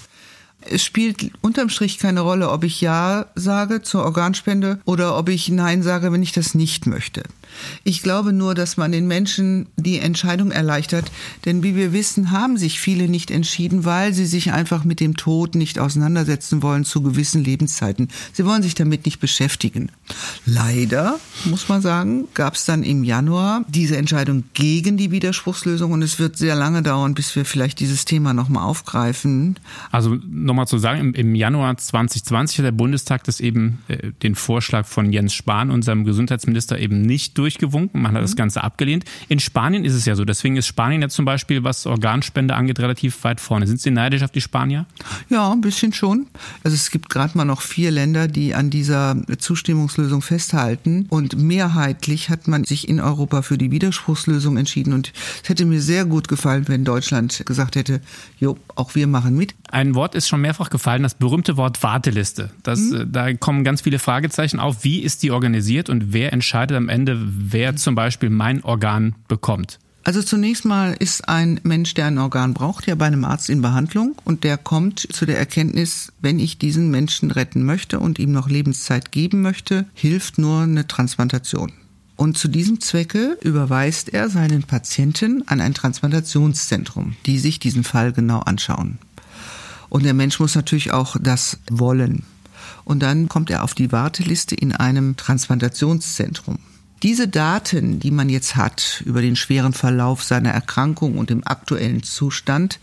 [0.62, 5.48] Es spielt unterm Strich keine Rolle, ob ich Ja sage zur Organspende oder ob ich
[5.48, 7.22] Nein sage, wenn ich das nicht möchte.
[7.84, 11.10] Ich glaube nur, dass man den Menschen die Entscheidung erleichtert,
[11.44, 15.16] denn wie wir wissen, haben sich viele nicht entschieden, weil sie sich einfach mit dem
[15.16, 18.08] Tod nicht auseinandersetzen wollen zu gewissen Lebenszeiten.
[18.32, 19.90] Sie wollen sich damit nicht beschäftigen.
[20.46, 26.02] Leider, muss man sagen, gab es dann im Januar diese Entscheidung gegen die Widerspruchslösung und
[26.02, 29.56] es wird sehr lange dauern, bis wir vielleicht dieses Thema nochmal aufgreifen.
[29.90, 34.86] Also nochmal zu sagen, im, Januar 2020 hat der Bundestag das eben äh, den Vorschlag
[34.86, 38.02] von Jens Spahn, unserem Gesundheitsminister, eben nicht durchgewunken.
[38.02, 38.24] Man hat mhm.
[38.24, 39.04] das Ganze abgelehnt.
[39.28, 40.24] In Spanien ist es ja so.
[40.24, 43.66] Deswegen ist Spanien ja zum Beispiel, was Organspende angeht, relativ weit vorne.
[43.66, 44.86] Sind Sie neidisch auf die Spanier?
[45.28, 46.26] Ja, ein bisschen schon.
[46.64, 51.06] Also es gibt gerade mal noch vier Länder, die an dieser Zustimmungslösung festhalten.
[51.08, 54.92] Und mehrheitlich hat man sich in Europa für die Widerspruchslösung entschieden.
[54.92, 58.00] Und es hätte mir sehr gut gefallen, wenn Deutschland gesagt hätte,
[58.38, 59.54] jo, auch wir machen mit.
[59.70, 62.50] Ein Wort ist schon mehrfach gefallen, das berühmte Wort Warteliste.
[62.62, 63.12] Das, mhm.
[63.12, 64.84] Da kommen ganz viele Fragezeichen auf.
[64.84, 69.78] Wie ist die organisiert und wer entscheidet am Ende, wer zum Beispiel mein Organ bekommt?
[70.04, 73.60] Also zunächst mal ist ein Mensch, der ein Organ braucht, ja bei einem Arzt in
[73.60, 78.32] Behandlung und der kommt zu der Erkenntnis, wenn ich diesen Menschen retten möchte und ihm
[78.32, 81.72] noch Lebenszeit geben möchte, hilft nur eine Transplantation.
[82.16, 88.12] Und zu diesem Zwecke überweist er seinen Patienten an ein Transplantationszentrum, die sich diesen Fall
[88.12, 88.98] genau anschauen.
[89.90, 92.24] Und der Mensch muss natürlich auch das wollen.
[92.84, 96.58] Und dann kommt er auf die Warteliste in einem Transplantationszentrum.
[97.04, 102.02] Diese Daten, die man jetzt hat über den schweren Verlauf seiner Erkrankung und dem aktuellen
[102.02, 102.80] Zustand,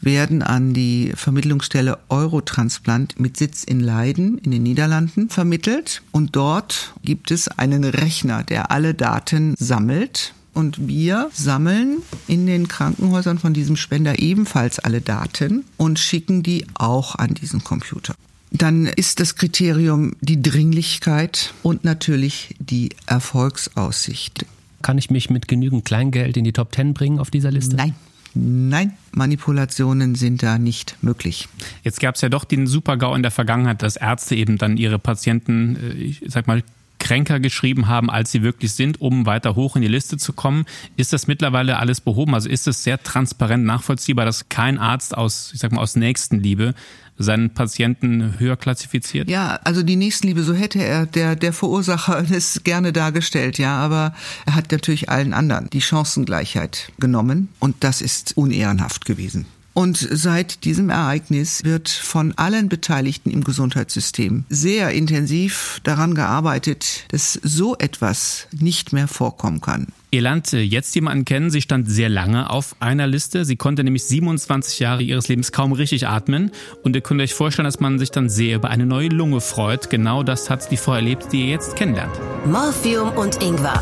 [0.00, 6.00] werden an die Vermittlungsstelle Eurotransplant mit Sitz in Leiden in den Niederlanden vermittelt.
[6.12, 12.68] Und dort gibt es einen Rechner, der alle Daten sammelt und wir sammeln in den
[12.68, 18.14] Krankenhäusern von diesem Spender ebenfalls alle Daten und schicken die auch an diesen Computer.
[18.50, 24.46] Dann ist das Kriterium die Dringlichkeit und natürlich die Erfolgsaussicht.
[24.82, 27.76] Kann ich mich mit genügend Kleingeld in die Top Ten bringen auf dieser Liste?
[27.76, 27.94] Nein.
[28.34, 31.48] Nein, Manipulationen sind da nicht möglich.
[31.82, 34.98] Jetzt gab es ja doch den Super-GAU in der Vergangenheit, dass Ärzte eben dann ihre
[34.98, 36.62] Patienten, äh, ich sag mal,
[36.98, 40.66] kränker geschrieben haben, als sie wirklich sind, um weiter hoch in die Liste zu kommen.
[40.96, 42.34] Ist das mittlerweile alles behoben?
[42.34, 46.74] Also ist es sehr transparent nachvollziehbar, dass kein Arzt aus, ich sag mal, aus Nächstenliebe
[47.18, 49.28] seinen Patienten höher klassifiziert?
[49.28, 54.14] Ja, also die Nächstenliebe, so hätte er der, der Verursacher es gerne dargestellt, ja, aber
[54.46, 59.46] er hat natürlich allen anderen die Chancengleichheit genommen und das ist unehrenhaft gewesen.
[59.78, 67.34] Und seit diesem Ereignis wird von allen Beteiligten im Gesundheitssystem sehr intensiv daran gearbeitet, dass
[67.44, 69.86] so etwas nicht mehr vorkommen kann.
[70.10, 73.44] Ihr lernt jetzt jemanden kennen, sie stand sehr lange auf einer Liste.
[73.44, 76.50] Sie konnte nämlich 27 Jahre ihres Lebens kaum richtig atmen.
[76.82, 79.90] Und ihr könnt euch vorstellen, dass man sich dann sehr über eine neue Lunge freut.
[79.90, 82.18] Genau das hat die Frau erlebt, die ihr jetzt kennenlernt.
[82.46, 83.80] Morphium und Ingwer.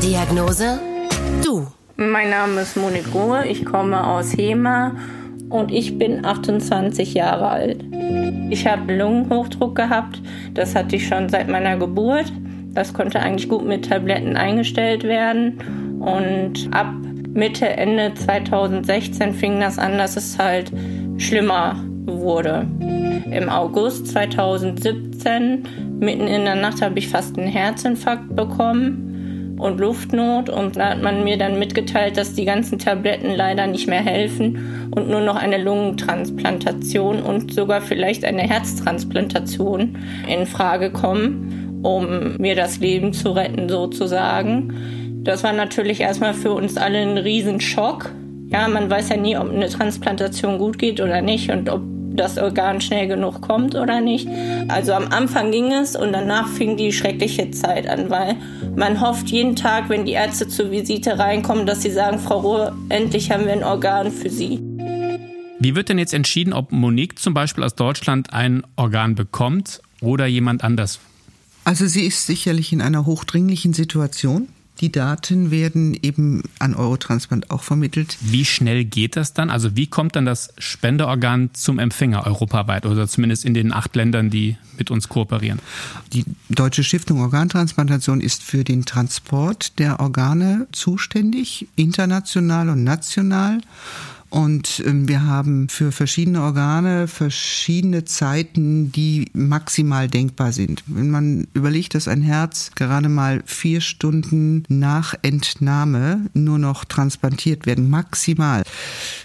[0.00, 0.78] Diagnose?
[1.42, 1.66] Du.
[2.00, 3.08] Mein Name ist Monique
[3.50, 4.94] ich komme aus Hema
[5.48, 7.84] und ich bin 28 Jahre alt.
[8.50, 10.22] Ich habe Lungenhochdruck gehabt,
[10.54, 12.32] das hatte ich schon seit meiner Geburt.
[12.72, 15.58] Das konnte eigentlich gut mit Tabletten eingestellt werden
[15.98, 16.94] und ab
[17.34, 20.70] Mitte, Ende 2016 fing das an, dass es halt
[21.16, 22.64] schlimmer wurde.
[23.32, 25.64] Im August 2017,
[25.98, 29.07] mitten in der Nacht, habe ich fast einen Herzinfarkt bekommen
[29.58, 30.48] und Luftnot.
[30.48, 34.90] Und da hat man mir dann mitgeteilt, dass die ganzen Tabletten leider nicht mehr helfen
[34.94, 39.96] und nur noch eine Lungentransplantation und sogar vielleicht eine Herztransplantation
[40.28, 44.74] in Frage kommen, um mir das Leben zu retten sozusagen.
[45.22, 48.10] Das war natürlich erstmal für uns alle ein Riesenschock.
[48.50, 51.82] Ja, man weiß ja nie, ob eine Transplantation gut geht oder nicht und ob
[52.18, 54.28] das Organ schnell genug kommt oder nicht.
[54.68, 58.36] Also am Anfang ging es und danach fing die schreckliche Zeit an, weil
[58.78, 62.76] man hofft jeden Tag, wenn die Ärzte zur Visite reinkommen, dass sie sagen, Frau Ruhr,
[62.88, 64.60] endlich haben wir ein Organ für Sie.
[65.58, 70.26] Wie wird denn jetzt entschieden, ob Monique zum Beispiel aus Deutschland ein Organ bekommt oder
[70.26, 71.00] jemand anders?
[71.64, 74.48] Also sie ist sicherlich in einer hochdringlichen Situation.
[74.80, 78.16] Die Daten werden eben an Eurotransplant auch vermittelt.
[78.20, 79.50] Wie schnell geht das dann?
[79.50, 84.30] Also wie kommt dann das Spenderorgan zum Empfänger europaweit oder zumindest in den acht Ländern,
[84.30, 85.58] die mit uns kooperieren?
[86.12, 93.60] Die Deutsche Stiftung Organtransplantation ist für den Transport der Organe zuständig, international und national.
[94.30, 100.82] Und ähm, wir haben für verschiedene Organe verschiedene Zeiten, die maximal denkbar sind.
[100.86, 107.64] Wenn man überlegt, dass ein Herz gerade mal vier Stunden nach Entnahme nur noch transplantiert
[107.64, 108.64] werden, maximal,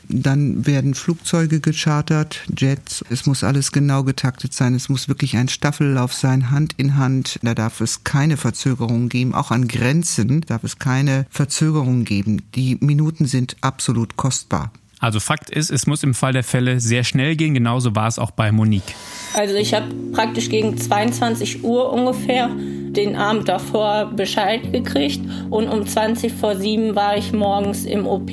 [0.07, 3.03] dann werden Flugzeuge gechartert, Jets.
[3.09, 4.73] Es muss alles genau getaktet sein.
[4.73, 7.39] Es muss wirklich ein Staffellauf sein, Hand in Hand.
[7.41, 9.33] Da darf es keine Verzögerungen geben.
[9.33, 12.41] Auch an Grenzen darf es keine Verzögerungen geben.
[12.55, 14.71] Die Minuten sind absolut kostbar.
[15.03, 17.53] Also Fakt ist, es muss im Fall der Fälle sehr schnell gehen.
[17.53, 18.95] Genauso war es auch bei Monique.
[19.37, 25.85] Also ich habe praktisch gegen 22 Uhr ungefähr den Abend davor Bescheid gekriegt und um
[25.85, 28.31] 20 vor 7 war ich morgens im OP.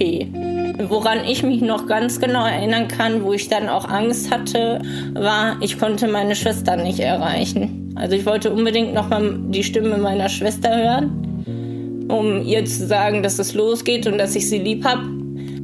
[0.89, 4.81] Woran ich mich noch ganz genau erinnern kann, wo ich dann auch Angst hatte,
[5.15, 7.93] war, ich konnte meine Schwester nicht erreichen.
[7.97, 13.25] Also ich wollte unbedingt noch mal die Stimme meiner Schwester hören, um ihr zu sagen,
[13.25, 15.20] dass es losgeht und dass ich sie lieb habe.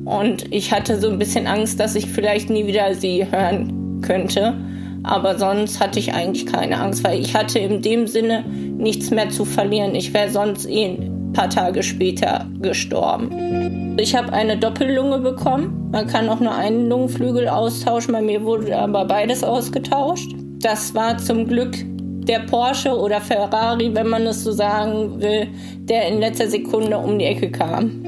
[0.06, 4.54] Und ich hatte so ein bisschen Angst, dass ich vielleicht nie wieder sie hören könnte.
[5.02, 9.28] Aber sonst hatte ich eigentlich keine Angst, weil ich hatte in dem Sinne nichts mehr
[9.30, 9.94] zu verlieren.
[9.94, 13.96] Ich wäre sonst eh ein paar Tage später gestorben.
[13.98, 15.88] Ich habe eine Doppellunge bekommen.
[15.90, 18.12] Man kann auch nur einen Lungenflügel austauschen.
[18.12, 20.30] Bei mir wurde aber beides ausgetauscht.
[20.60, 21.76] Das war zum Glück
[22.28, 25.48] der Porsche oder Ferrari, wenn man es so sagen will,
[25.80, 28.02] der in letzter Sekunde um die Ecke kam.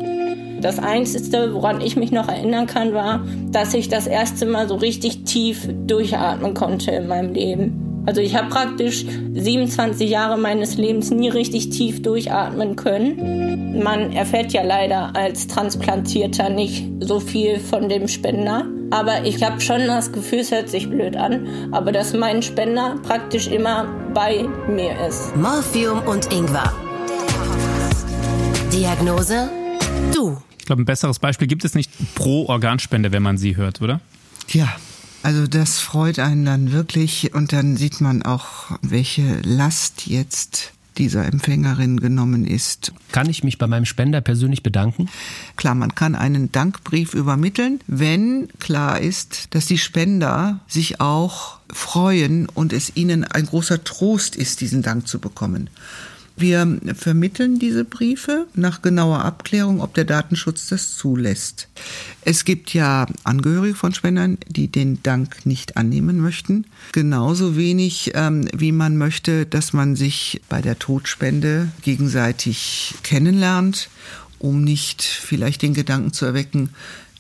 [0.60, 4.76] Das Einzige, woran ich mich noch erinnern kann, war, dass ich das erste Mal so
[4.76, 7.88] richtig tief durchatmen konnte in meinem Leben.
[8.06, 13.82] Also ich habe praktisch 27 Jahre meines Lebens nie richtig tief durchatmen können.
[13.82, 18.64] Man erfährt ja leider als Transplantierter nicht so viel von dem Spender.
[18.90, 22.96] Aber ich habe schon das Gefühl, es hört sich blöd an, aber dass mein Spender
[23.02, 25.36] praktisch immer bei mir ist.
[25.36, 26.72] Morphium und Ingwer.
[28.72, 29.50] Diagnose?
[30.14, 34.00] Du glaube, ein besseres Beispiel gibt es nicht pro Organspende, wenn man sie hört, oder?
[34.48, 34.68] Ja,
[35.22, 41.26] also das freut einen dann wirklich und dann sieht man auch, welche Last jetzt dieser
[41.26, 42.92] Empfängerin genommen ist.
[43.12, 45.08] Kann ich mich bei meinem Spender persönlich bedanken?
[45.56, 52.48] Klar, man kann einen Dankbrief übermitteln, wenn klar ist, dass die Spender sich auch freuen
[52.48, 55.70] und es ihnen ein großer Trost ist, diesen Dank zu bekommen.
[56.38, 61.68] Wir vermitteln diese Briefe nach genauer Abklärung, ob der Datenschutz das zulässt.
[62.22, 66.66] Es gibt ja Angehörige von Spendern, die den Dank nicht annehmen möchten.
[66.92, 73.90] Genauso wenig, ähm, wie man möchte, dass man sich bei der Todspende gegenseitig kennenlernt,
[74.38, 76.70] um nicht vielleicht den Gedanken zu erwecken,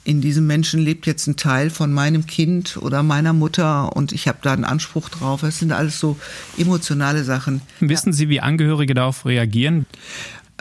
[0.08, 4.26] in diesem Menschen lebt jetzt ein Teil von meinem Kind oder meiner Mutter und ich
[4.26, 5.42] habe da einen Anspruch drauf.
[5.42, 6.18] Das sind alles so
[6.56, 7.60] emotionale Sachen.
[7.80, 9.84] Wissen Sie, wie Angehörige darauf reagieren?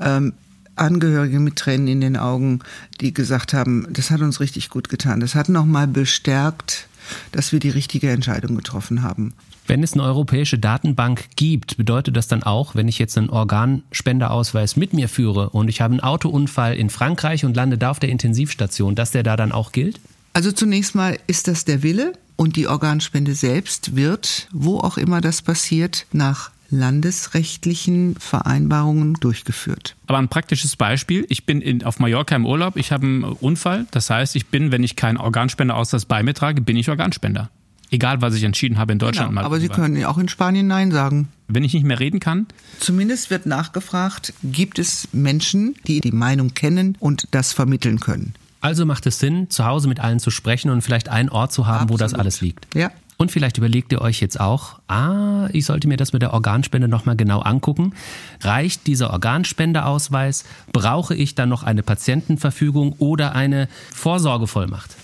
[0.02, 0.34] Ähm,
[0.76, 2.60] Angehörige mit Tränen in den Augen,
[3.00, 5.22] die gesagt haben, das hat uns richtig gut getan.
[5.22, 6.90] Das hat nochmal bestärkt,
[7.32, 9.34] dass wir die richtige Entscheidung getroffen haben.
[9.68, 14.78] Wenn es eine europäische Datenbank gibt, bedeutet das dann auch, wenn ich jetzt einen Organspenderausweis
[14.78, 18.10] mit mir führe und ich habe einen Autounfall in Frankreich und lande da auf der
[18.10, 20.00] Intensivstation, dass der da dann auch gilt?
[20.32, 25.20] Also zunächst mal ist das der Wille und die Organspende selbst wird, wo auch immer
[25.20, 29.96] das passiert, nach landesrechtlichen Vereinbarungen durchgeführt.
[30.08, 33.86] Aber ein praktisches Beispiel, ich bin in, auf Mallorca im Urlaub, ich habe einen Unfall,
[33.92, 37.50] das heißt, ich bin, wenn ich keinen Organspenderausweis bei mir trage, bin ich Organspender.
[37.90, 39.30] Egal, was ich entschieden habe in Deutschland.
[39.30, 41.30] Genau, aber Sie können ja auch in Spanien Nein sagen.
[41.48, 42.48] Wenn ich nicht mehr reden kann?
[42.80, 48.34] Zumindest wird nachgefragt, gibt es Menschen, die die Meinung kennen und das vermitteln können.
[48.60, 51.68] Also macht es Sinn, zu Hause mit allen zu sprechen und vielleicht einen Ort zu
[51.68, 51.92] haben, Absolut.
[51.92, 52.76] wo das alles liegt.
[52.76, 52.92] Ja.
[53.18, 56.88] Und vielleicht überlegt ihr euch jetzt auch, ah, ich sollte mir das mit der Organspende
[56.88, 57.94] nochmal genau angucken.
[58.42, 60.46] Reicht dieser Organspendeausweis?
[60.72, 64.96] Brauche ich dann noch eine Patientenverfügung oder eine Vorsorgevollmacht?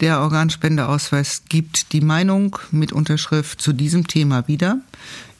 [0.00, 4.78] Der Organspendeausweis gibt die Meinung mit Unterschrift zu diesem Thema wieder.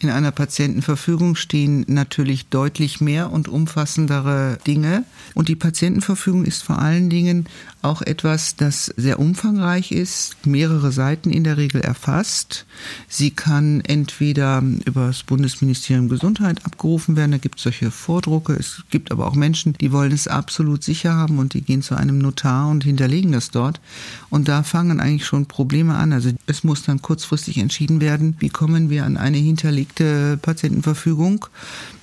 [0.01, 5.05] In einer Patientenverfügung stehen natürlich deutlich mehr und umfassendere Dinge.
[5.35, 7.47] Und die Patientenverfügung ist vor allen Dingen
[7.83, 12.67] auch etwas, das sehr umfangreich ist, mehrere Seiten in der Regel erfasst.
[13.09, 18.55] Sie kann entweder über das Bundesministerium Gesundheit abgerufen werden, da gibt es solche Vordrucke.
[18.55, 21.95] Es gibt aber auch Menschen, die wollen es absolut sicher haben und die gehen zu
[21.95, 23.81] einem Notar und hinterlegen das dort.
[24.29, 26.13] Und da fangen eigentlich schon Probleme an.
[26.13, 31.47] Also es muss dann kurzfristig entschieden werden, wie kommen wir an eine hinterlegte Patientenverfügung.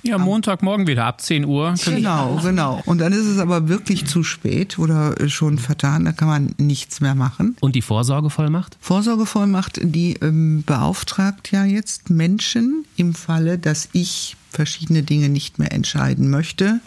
[0.03, 1.73] Ja, Montagmorgen wieder ab 10 Uhr.
[1.83, 2.81] Genau, genau.
[2.85, 7.01] Und dann ist es aber wirklich zu spät oder schon vertan, da kann man nichts
[7.01, 7.57] mehr machen.
[7.59, 8.77] Und die Vorsorgevollmacht?
[8.79, 15.71] Vorsorgevollmacht, die ähm, beauftragt ja jetzt Menschen im Falle, dass ich verschiedene Dinge nicht mehr
[15.71, 16.79] entscheiden möchte,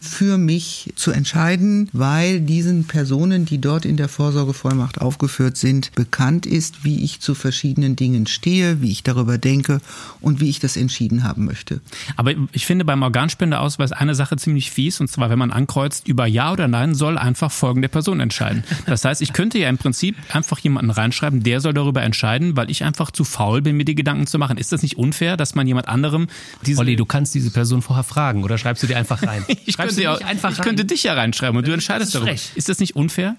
[0.00, 6.46] für mich zu entscheiden, weil diesen Personen, die dort in der Vorsorgevollmacht aufgeführt sind, bekannt
[6.46, 9.80] ist, wie ich zu verschiedenen Dingen stehe, wie ich darüber denke
[10.20, 11.80] und wie ich das entschieden haben möchte.
[12.16, 16.26] Aber ich finde beim Organspendeausweis eine Sache ziemlich fies, und zwar, wenn man ankreuzt, über
[16.26, 18.64] Ja oder Nein soll einfach folgende Person entscheiden.
[18.86, 22.70] Das heißt, ich könnte ja im Prinzip einfach jemanden reinschreiben, der soll darüber entscheiden, weil
[22.70, 24.58] ich einfach zu faul bin, mir die Gedanken zu machen.
[24.58, 26.28] Ist das nicht unfair, dass man jemand anderem
[26.64, 26.80] diese...
[26.80, 29.44] Olli, du kannst diese Person vorher fragen oder schreibst du dir einfach rein?
[29.66, 32.32] ich könnte, ja, ich könnte dich ja reinschreiben und du entscheidest darüber.
[32.32, 33.36] Ist das nicht unfair?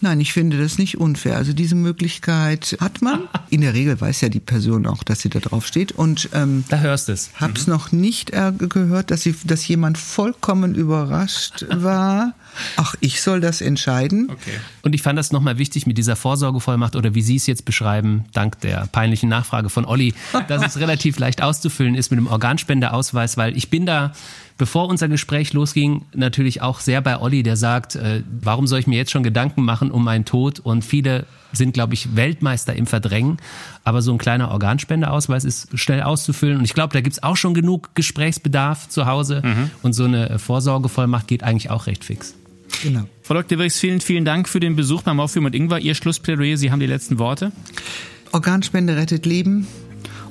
[0.00, 1.36] Nein, ich finde das nicht unfair.
[1.36, 3.28] Also diese Möglichkeit hat man.
[3.50, 5.92] In der Regel weiß ja die Person auch, dass sie da drauf steht.
[5.92, 7.30] Und ähm, da hörst es.
[7.36, 7.72] Hab's mhm.
[7.72, 12.34] noch nicht äh, gehört, dass, sie, dass jemand vollkommen überrascht war.
[12.76, 14.28] Ach, ich soll das entscheiden.
[14.30, 14.58] Okay.
[14.82, 18.24] Und ich fand das nochmal wichtig mit dieser Vorsorgevollmacht oder wie Sie es jetzt beschreiben,
[18.32, 20.14] dank der peinlichen Nachfrage von Olli,
[20.48, 24.12] dass es relativ leicht auszufüllen ist mit dem Organspendeausweis, weil ich bin da
[24.62, 28.86] bevor unser Gespräch losging, natürlich auch sehr bei Olli, der sagt, äh, warum soll ich
[28.86, 30.60] mir jetzt schon Gedanken machen um meinen Tod?
[30.60, 33.38] Und viele sind, glaube ich, Weltmeister im Verdrängen.
[33.82, 36.58] Aber so ein kleiner Organspendeausweis ist schnell auszufüllen.
[36.58, 39.42] Und ich glaube, da gibt es auch schon genug Gesprächsbedarf zu Hause.
[39.44, 39.70] Mhm.
[39.82, 42.36] Und so eine Vorsorgevollmacht geht eigentlich auch recht fix.
[42.84, 43.08] Genau.
[43.22, 43.58] Frau Dr.
[43.58, 45.80] Wirks, vielen, vielen Dank für den Besuch beim Morphium und Ingwer.
[45.80, 47.50] Ihr Schlussplädoyer, Sie haben die letzten Worte.
[48.30, 49.66] Organspende rettet Leben.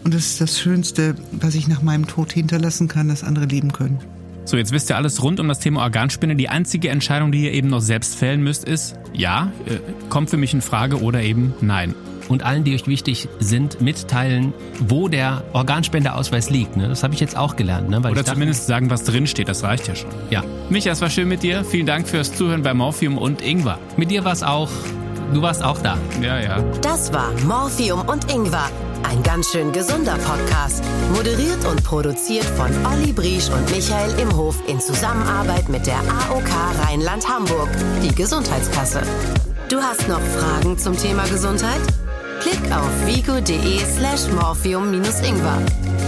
[0.06, 3.74] Und das ist das Schönste, was ich nach meinem Tod hinterlassen kann, dass andere leben
[3.74, 4.00] können.
[4.46, 6.36] So, jetzt wisst ihr alles rund um das Thema Organspende.
[6.36, 9.78] Die einzige Entscheidung, die ihr eben noch selbst fällen müsst, ist ja, äh,
[10.10, 11.94] kommt für mich in Frage oder eben nein.
[12.28, 16.78] Und allen, die euch wichtig sind, mitteilen, wo der Organspendeausweis liegt.
[16.78, 16.88] Ne?
[16.88, 17.90] Das habe ich jetzt auch gelernt.
[17.90, 18.02] Ne?
[18.04, 19.50] Weil oder zumindest sagen, was drin steht.
[19.50, 20.12] Das reicht ja schon.
[20.30, 20.44] Ja.
[20.70, 21.66] Micha, es war schön mit dir.
[21.66, 23.80] Vielen Dank fürs Zuhören bei Morphium und Ingwer.
[23.98, 24.70] Mit dir war es auch.
[25.34, 25.98] Du warst auch da.
[26.22, 26.62] Ja, ja.
[26.82, 28.70] Das war Morphium und Ingwer.
[29.04, 30.84] Ein ganz schön gesunder Podcast.
[31.14, 36.50] Moderiert und produziert von Olli Briesch und Michael Imhof in Zusammenarbeit mit der AOK
[36.84, 37.70] Rheinland-Hamburg,
[38.04, 39.02] die Gesundheitskasse.
[39.70, 41.82] Du hast noch Fragen zum Thema Gesundheit?
[42.42, 45.62] Klick auf vigo.de slash morphium-ingwer.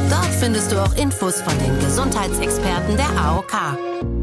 [0.10, 4.23] Dort findest du auch Infos von den Gesundheitsexperten der AOK.